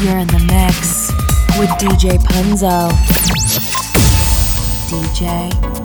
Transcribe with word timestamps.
You're 0.00 0.18
in 0.18 0.28
the 0.28 0.38
mix 0.46 1.10
with 1.58 1.70
DJ 1.70 2.18
Punzo. 2.18 2.88
DJ 4.88 5.77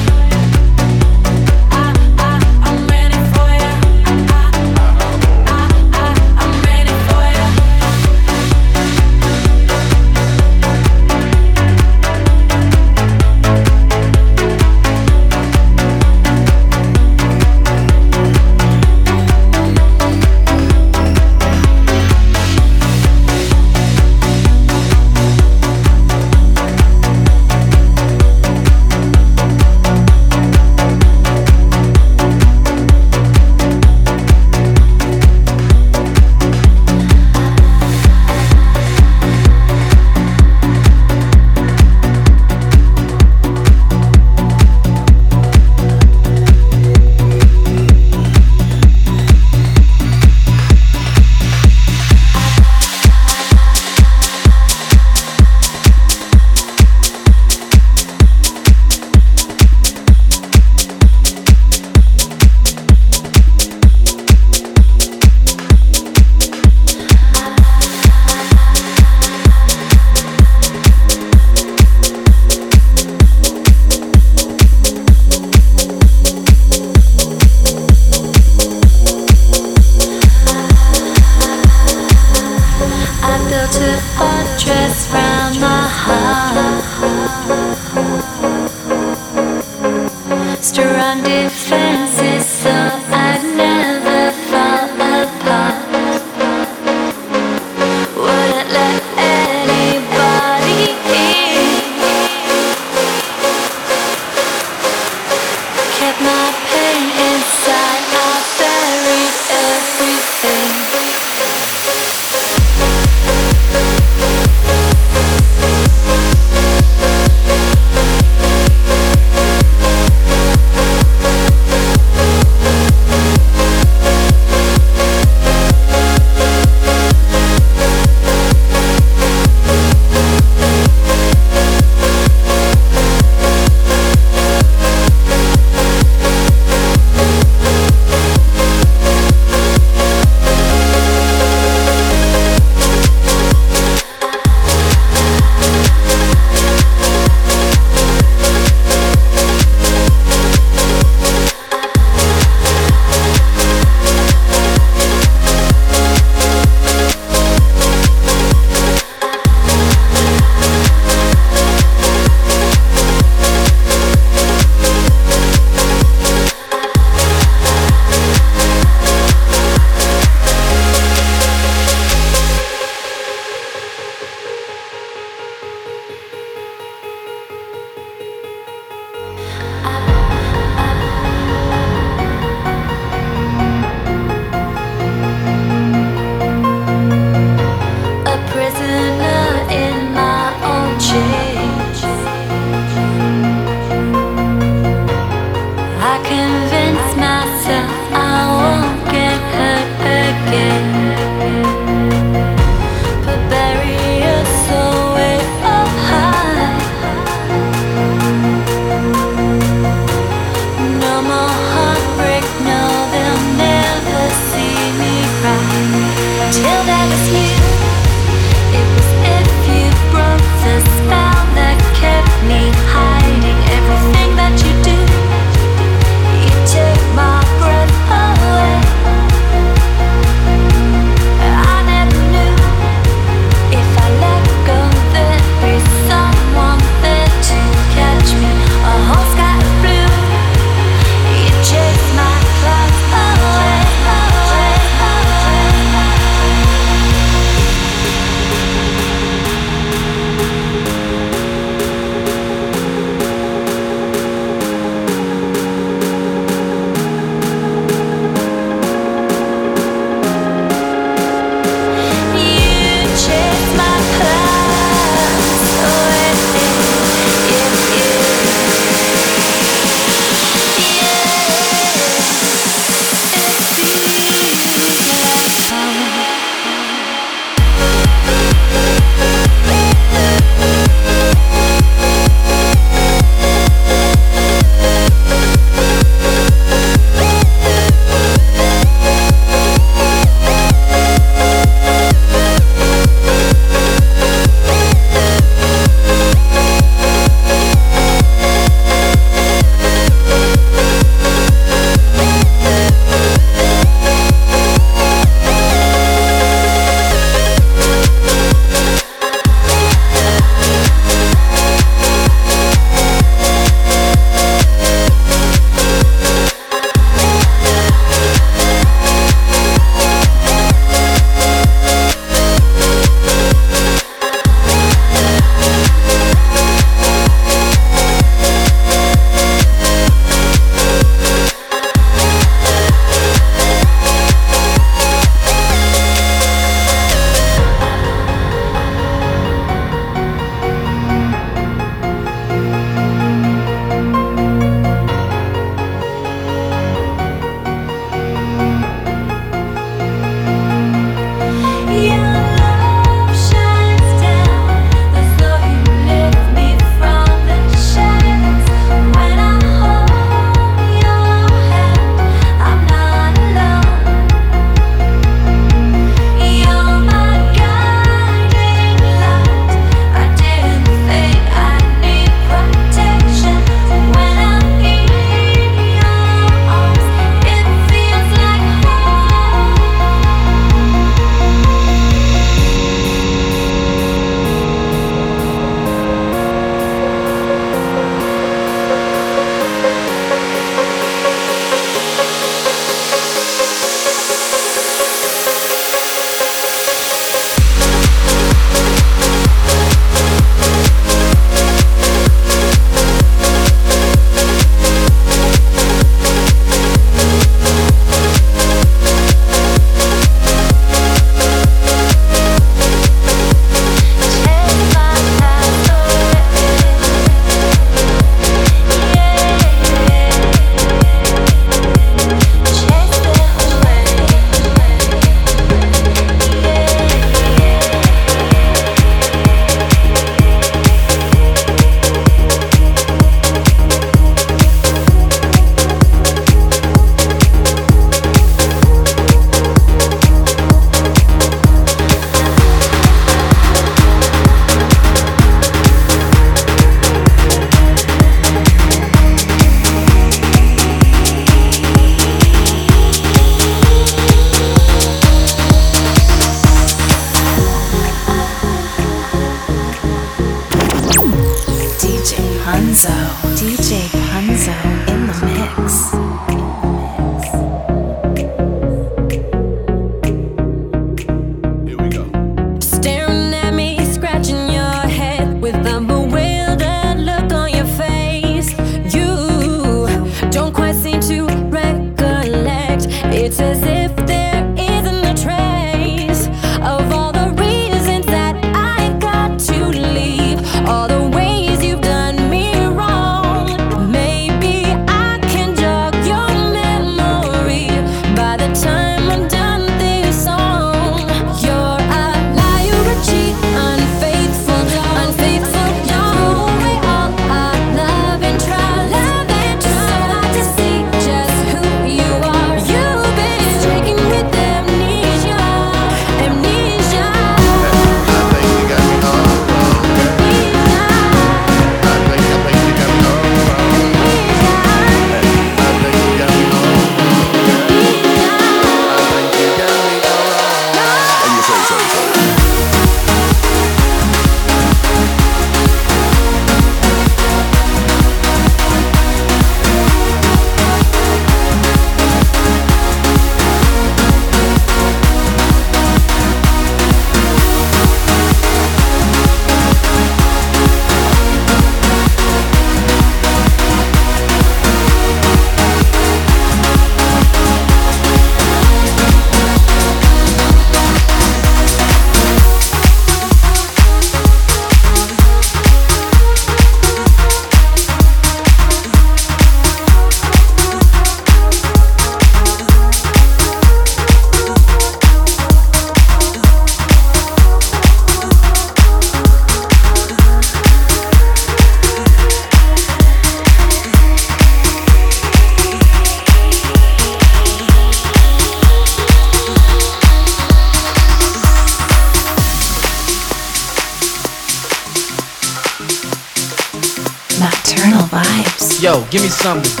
something 599.61 600.00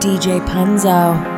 DJ 0.00 0.40
Punzo. 0.40 1.35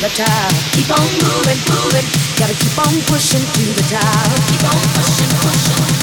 The 0.00 0.08
top. 0.08 0.52
Keep 0.72 0.90
on 0.98 1.06
moving, 1.20 1.60
moving. 1.68 2.06
Gotta 2.38 2.54
keep 2.54 2.78
on 2.78 3.00
pushing 3.04 3.40
to 3.40 3.64
the 3.76 3.82
top. 3.82 4.32
Keep 4.48 4.64
on 4.64 4.80
pushing, 4.94 5.28
pushing. 5.40 5.99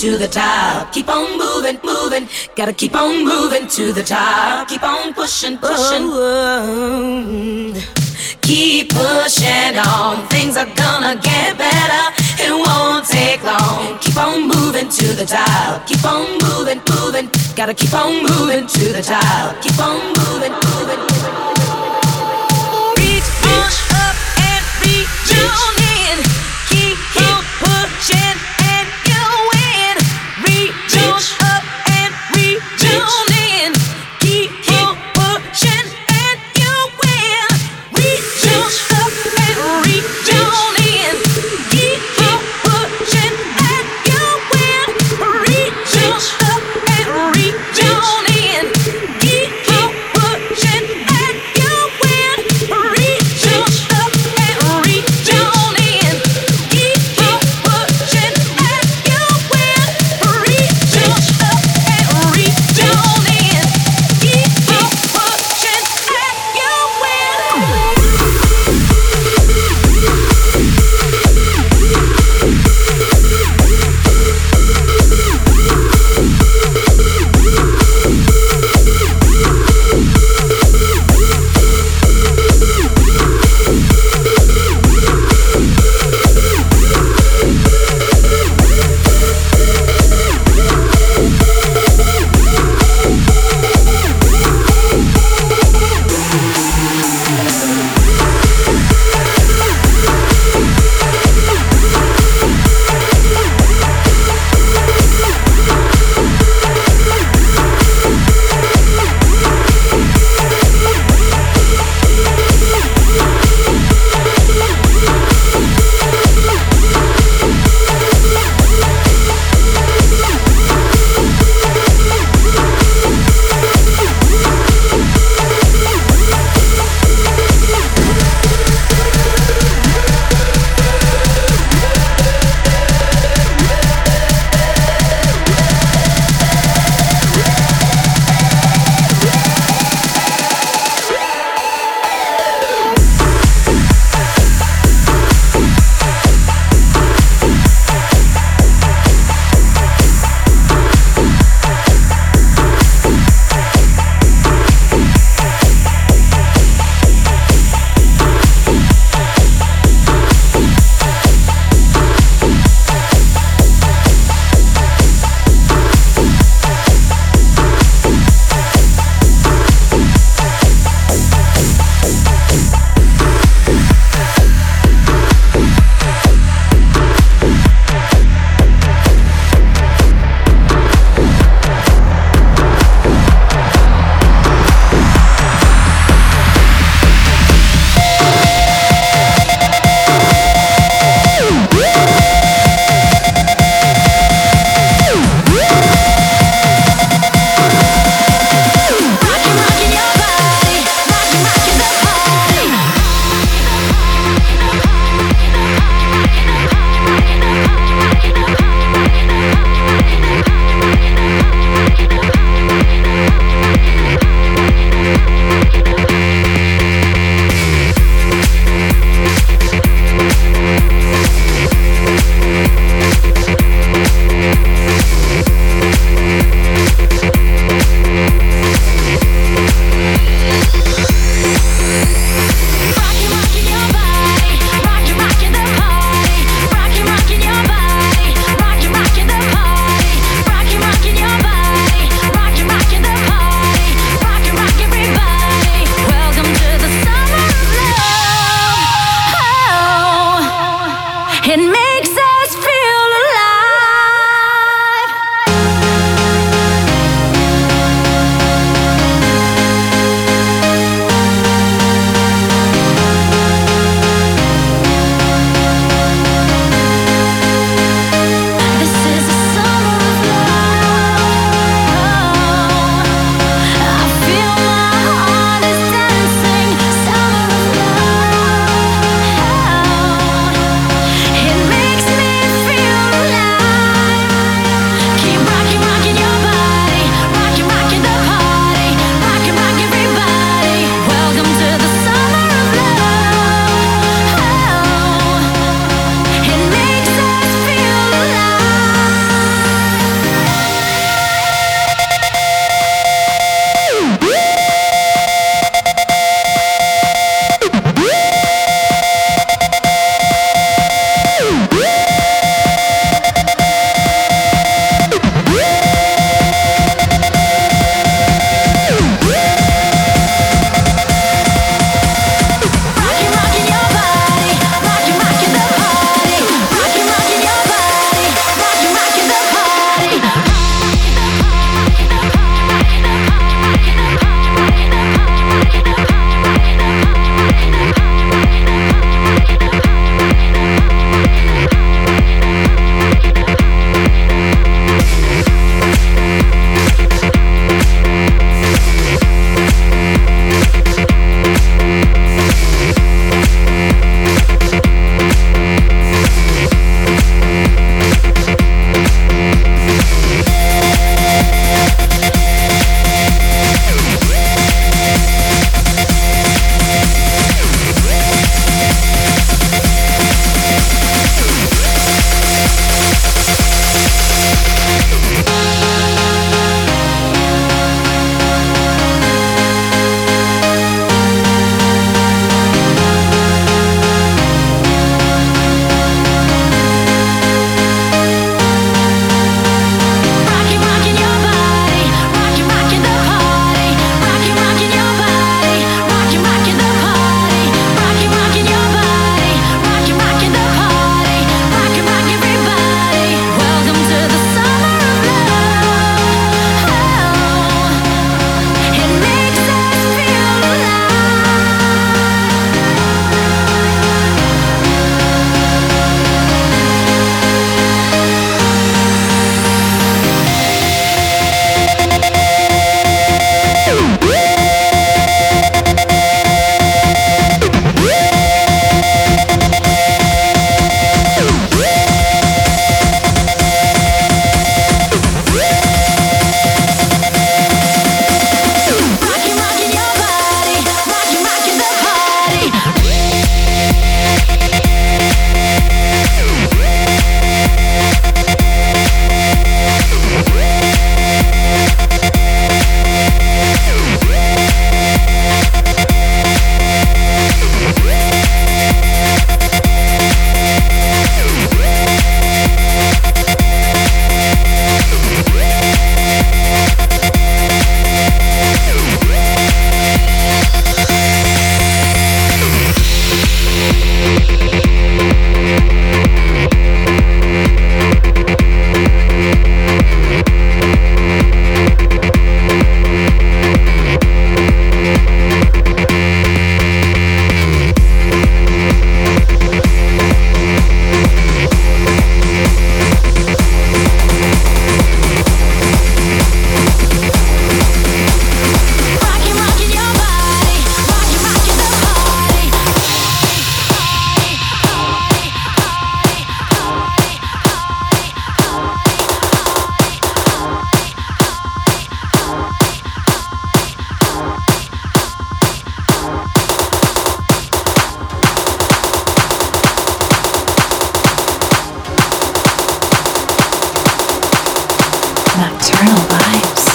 To 0.00 0.16
the 0.16 0.28
top. 0.28 0.90
Keep 0.94 1.10
on 1.10 1.36
moving, 1.36 1.78
moving. 1.84 2.26
Gotta 2.56 2.72
keep 2.72 2.96
on 2.96 3.22
moving 3.22 3.66
to 3.68 3.92
the 3.92 4.02
top. 4.02 4.66
Keep 4.66 4.82
on 4.82 5.12
pushing, 5.12 5.58
pushing. 5.58 6.04
Oh, 6.08 7.74
keep 8.40 8.88
pushing 8.88 9.76
on. 9.76 10.26
Things 10.28 10.56
are 10.56 10.72
gonna 10.74 11.16
get 11.16 11.58
better. 11.58 12.14
It 12.40 12.50
won't 12.50 13.04
take 13.04 13.44
long. 13.44 13.98
Keep 13.98 14.16
on 14.16 14.48
moving 14.48 14.88
to 14.88 15.06
the 15.12 15.26
top. 15.26 15.86
Keep 15.86 16.02
on 16.06 16.38
moving, 16.48 16.80
moving. 16.88 17.28
Gotta 17.54 17.74
keep 17.74 17.92
on 17.92 18.22
moving 18.22 18.66
to 18.66 18.92
the 18.96 19.02
top. 19.02 19.60
Keep 19.60 19.78
on 19.80 20.00
moving, 20.16 20.54
moving. 20.64 21.00
Reach 22.96 23.28
on 23.52 23.68
up 24.00 24.16
and 24.48 24.64
reach 24.80 25.36
in. 25.36 25.79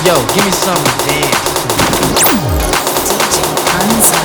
Yo, 0.05 0.13
give 0.35 0.45
me 0.45 0.51
something 0.51 0.83
to 0.83 1.05
dance. 1.07 1.65
DJ 1.97 2.29
Punzo. 3.65 4.24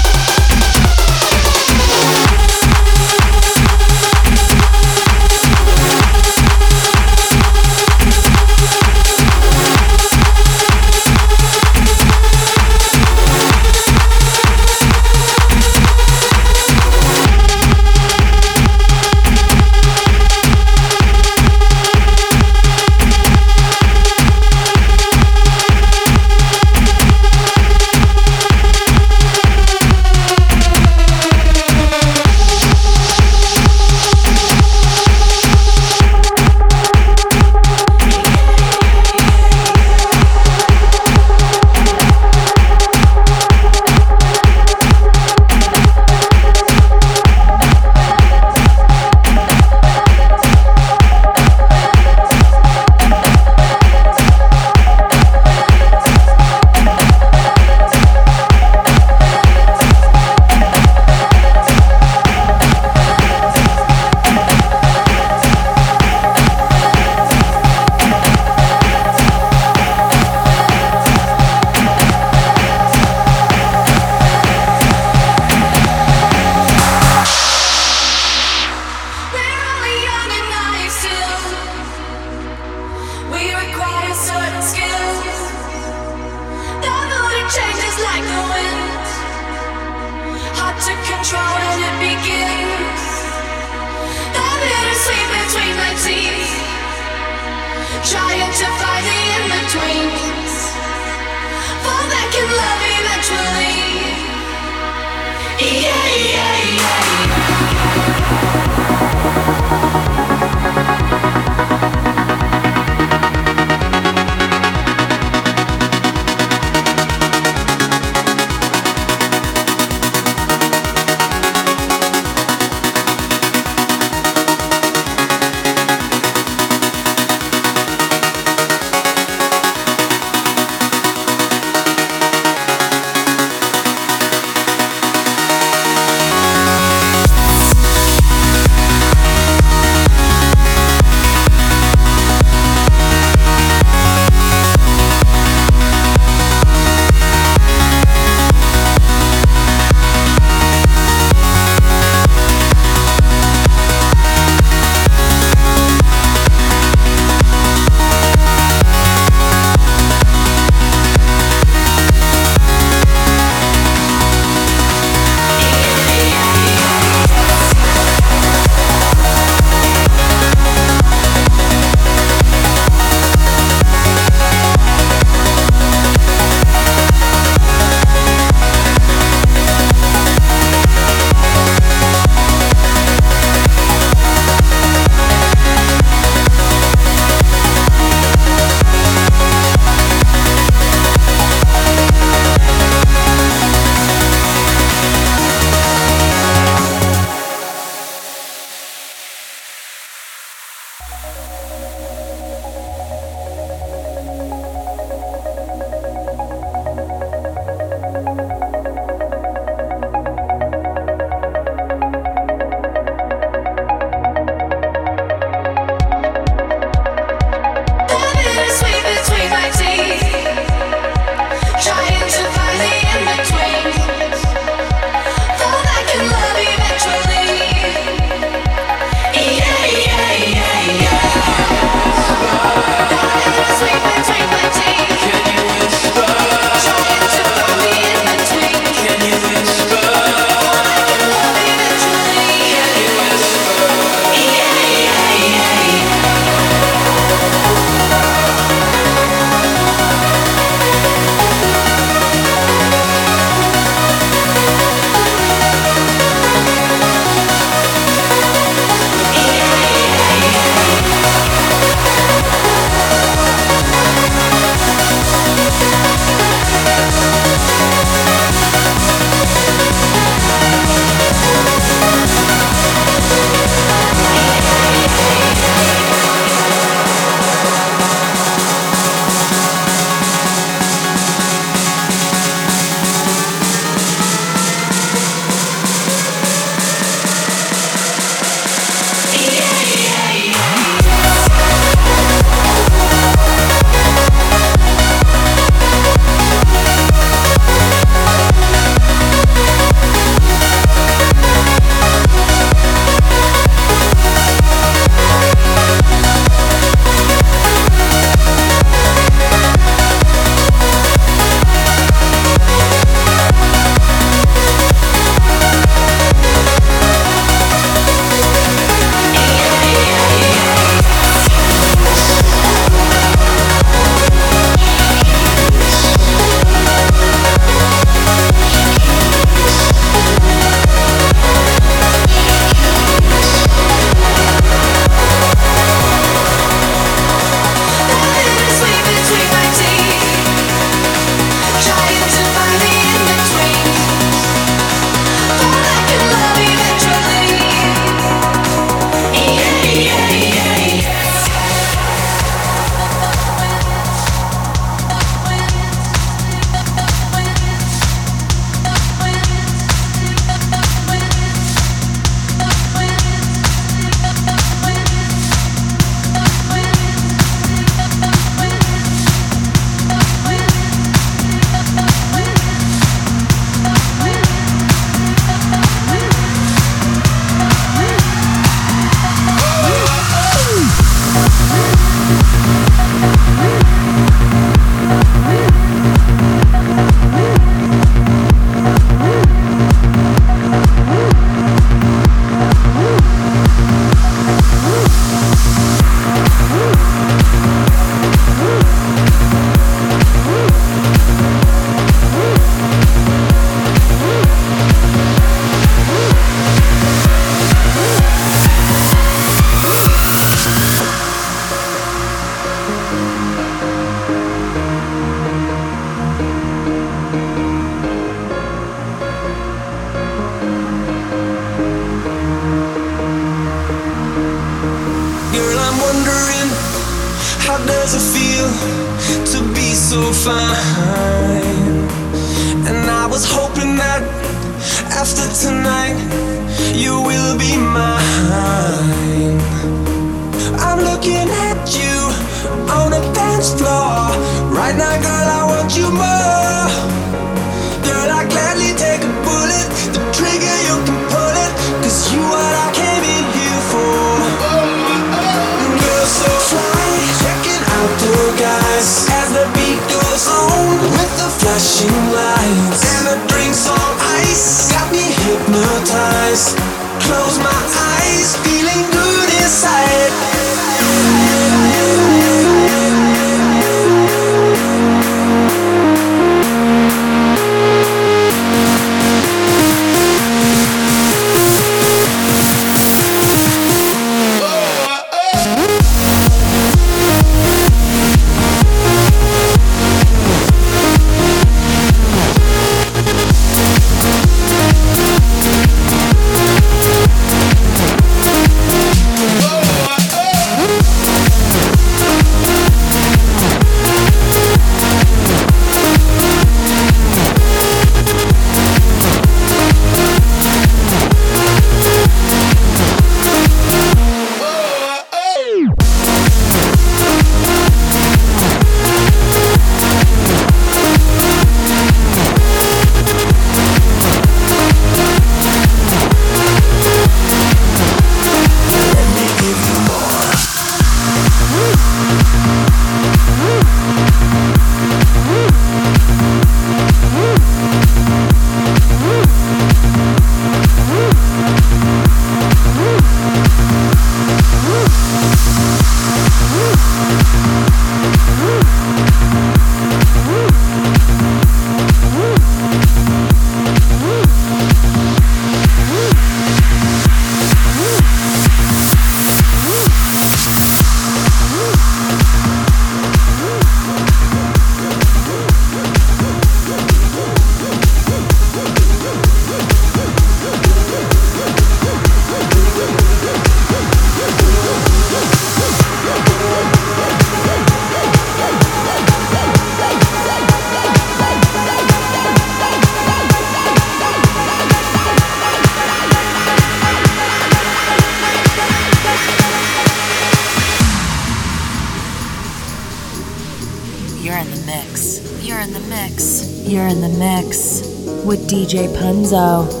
DJ 599.51 600.00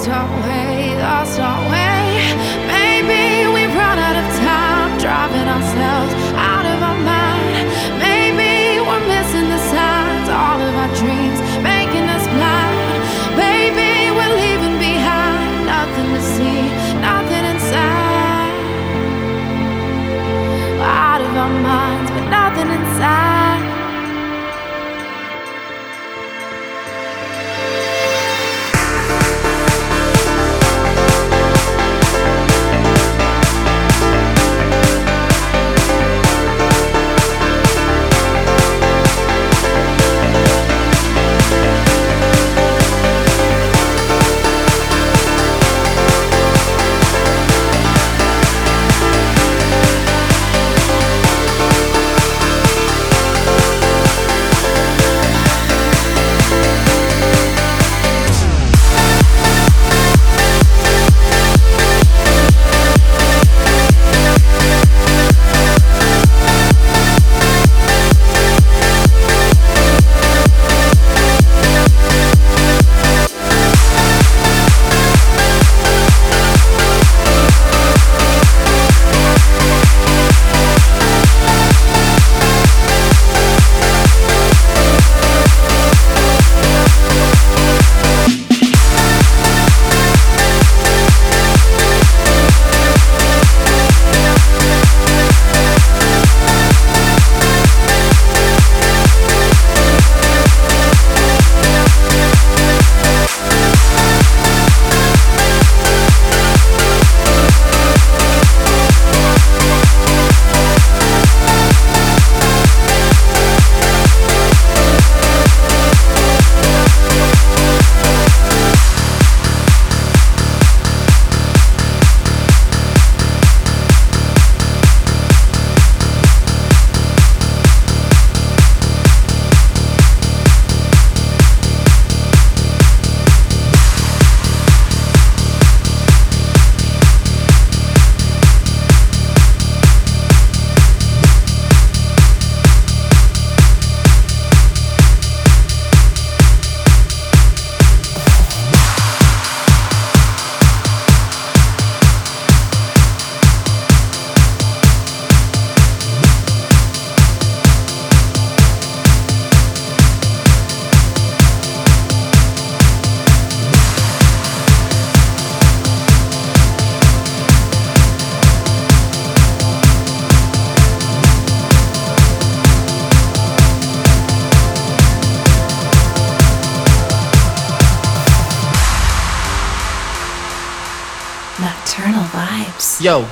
lost 0.00 0.08
our 0.08 0.48
way, 0.48 0.96
lost 0.96 1.40
our 1.40 1.64
way. 1.64 1.69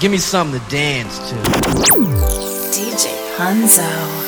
Give 0.00 0.12
me 0.12 0.18
something 0.18 0.60
to 0.60 0.70
dance 0.70 1.18
to. 1.28 1.34
DJ 2.70 3.36
Hunzo. 3.36 4.27